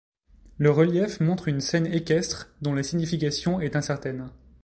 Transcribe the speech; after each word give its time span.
Le 0.57 0.71
relief 0.71 1.19
montre 1.19 1.47
une 1.47 1.61
scène 1.61 1.85
équestre 1.85 2.49
dont 2.63 2.73
la 2.73 2.81
signification 2.81 3.61
est 3.61 3.75
incertaine. 3.75 4.31